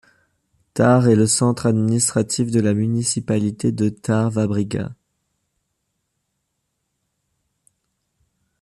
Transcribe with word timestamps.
Tar 0.73 1.07
est 1.09 1.15
le 1.15 1.27
centre 1.27 1.67
administratif 1.67 2.49
de 2.49 2.59
la 2.59 2.73
municipalité 2.73 3.71
de 3.71 3.89
Tar-Vabriga. 3.89 4.95